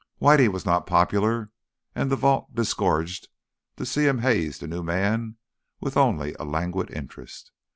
[0.19, 1.51] Whitey was not popular,
[1.93, 3.27] and the vault disgorged
[3.77, 5.35] to see him haze the new man
[5.79, 7.51] with only a languid interest.